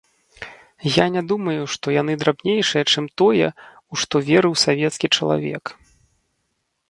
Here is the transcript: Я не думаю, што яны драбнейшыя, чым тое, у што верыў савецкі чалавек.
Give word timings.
Я 0.91 1.03
не 1.15 1.21
думаю, 1.31 1.61
што 1.73 1.85
яны 2.01 2.13
драбнейшыя, 2.23 2.83
чым 2.93 3.05
тое, 3.23 3.47
у 3.93 4.01
што 4.05 4.15
верыў 4.29 4.53
савецкі 4.65 5.07
чалавек. 5.15 5.63